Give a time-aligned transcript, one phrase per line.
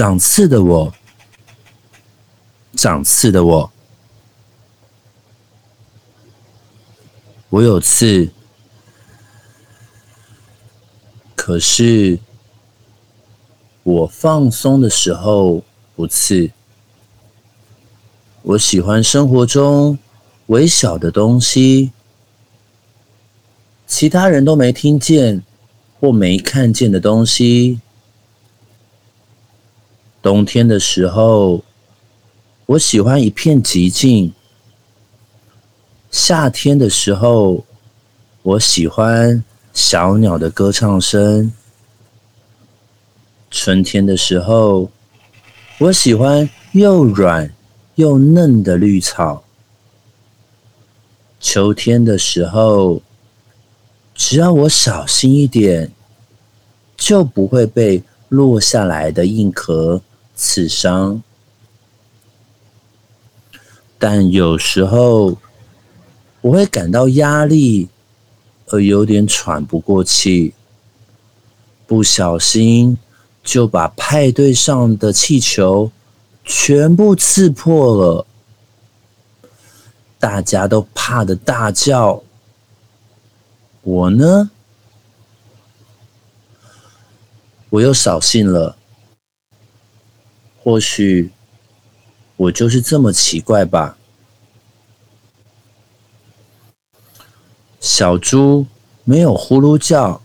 [0.00, 0.94] 长刺的我，
[2.74, 3.70] 长刺的我，
[7.50, 8.30] 我有刺，
[11.36, 12.18] 可是
[13.82, 15.62] 我放松的时候
[15.94, 16.50] 不刺。
[18.40, 19.98] 我喜欢生活中
[20.46, 21.92] 微小的东西，
[23.86, 25.42] 其他人都没听见
[26.00, 27.80] 或没看见的东西。
[30.22, 31.64] 冬天的时候，
[32.66, 34.32] 我喜欢一片寂静；
[36.10, 37.64] 夏天的时候，
[38.42, 41.50] 我喜欢小鸟的歌唱声；
[43.50, 44.90] 春天的时候，
[45.78, 47.52] 我喜欢又软。
[47.96, 49.44] 又嫩的绿草，
[51.38, 53.02] 秋天的时候，
[54.14, 55.92] 只要我小心一点，
[56.96, 60.00] 就不会被落下来的硬壳
[60.40, 61.22] 刺伤。
[63.98, 65.36] 但有时候，
[66.40, 67.90] 我会感到压力，
[68.68, 70.54] 而有点喘不过气，
[71.86, 72.96] 不小心
[73.44, 75.92] 就把派对上的气球。
[76.42, 78.26] 全部刺破了，
[80.18, 82.22] 大家都怕的大叫。
[83.82, 84.50] 我呢，
[87.68, 88.78] 我又扫兴了。
[90.62, 91.30] 或许
[92.36, 93.96] 我就是这么奇怪吧。
[97.80, 98.66] 小猪
[99.04, 100.20] 没有呼噜叫，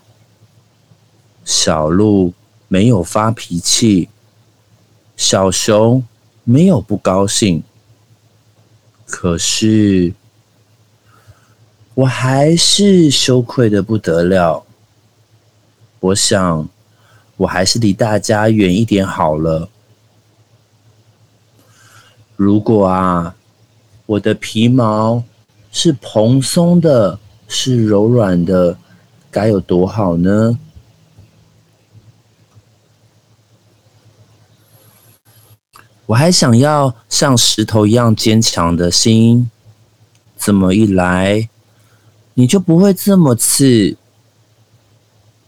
[1.43, 2.33] 小鹿
[2.67, 4.09] 没有发脾气，
[5.17, 6.03] 小熊。
[6.47, 7.63] 没有不高兴，
[9.07, 10.13] 可是
[11.95, 14.63] 我还是羞愧的不得了。
[15.99, 16.69] 我想，
[17.37, 19.67] 我还是离大家远一点好了。
[22.35, 23.35] 如果啊，
[24.05, 25.23] 我的皮毛
[25.71, 28.77] 是蓬松的，是柔软的，
[29.31, 30.59] 该有多好呢？
[36.07, 39.49] 我还想要像石头一样坚强的心，
[40.37, 41.49] 这么一来，
[42.35, 43.97] 你就不会这么刺，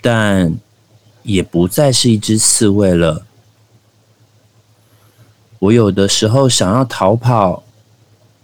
[0.01, 0.57] 但
[1.21, 3.25] 也不再是一只刺猬了。
[5.59, 7.63] 我有的时候想要逃跑，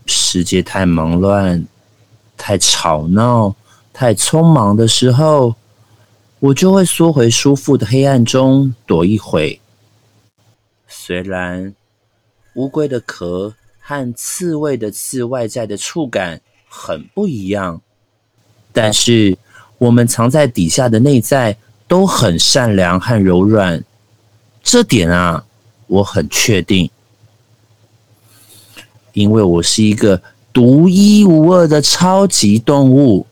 [0.06, 1.66] 世界太忙乱、
[2.38, 3.56] 太吵闹、
[3.92, 5.56] 太匆忙的时候，
[6.40, 9.60] 我就会缩回舒服的黑暗中躲一会。
[10.88, 11.74] 虽然。
[12.56, 17.82] 乌龟的壳和刺猬的刺外在的触感很不一样，
[18.72, 19.36] 但是
[19.80, 21.58] 我们藏在底下的内在
[21.88, 23.84] 都很善良和柔软，
[24.62, 25.44] 这点啊，
[25.88, 26.88] 我很确定，
[29.14, 33.26] 因为我是一个独一无二的超级动物，